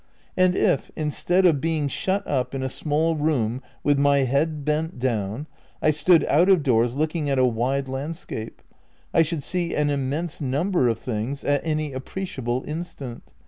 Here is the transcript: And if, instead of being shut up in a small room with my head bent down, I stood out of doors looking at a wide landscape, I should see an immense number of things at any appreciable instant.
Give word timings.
And 0.35 0.55
if, 0.55 0.89
instead 0.95 1.45
of 1.45 1.61
being 1.61 1.87
shut 1.87 2.25
up 2.25 2.55
in 2.55 2.63
a 2.63 2.69
small 2.69 3.15
room 3.15 3.61
with 3.83 3.99
my 3.99 4.23
head 4.23 4.65
bent 4.65 4.97
down, 4.97 5.45
I 5.79 5.91
stood 5.91 6.25
out 6.25 6.49
of 6.49 6.63
doors 6.63 6.95
looking 6.95 7.29
at 7.29 7.37
a 7.37 7.45
wide 7.45 7.87
landscape, 7.87 8.63
I 9.13 9.21
should 9.21 9.43
see 9.43 9.75
an 9.75 9.91
immense 9.91 10.41
number 10.41 10.87
of 10.87 10.97
things 10.97 11.43
at 11.43 11.61
any 11.63 11.93
appreciable 11.93 12.63
instant. 12.67 13.21